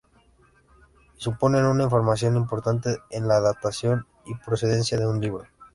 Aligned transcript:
Suponen 1.17 1.63
una 1.63 1.83
información 1.83 2.35
importante 2.35 2.97
en 3.11 3.27
la 3.27 3.39
datación 3.39 4.07
y 4.25 4.33
procedencia 4.33 4.97
de 4.97 5.05
un 5.05 5.21
libro. 5.21 5.45